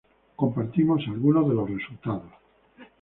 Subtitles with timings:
[0.35, 2.31] compartimos algunos de los resultados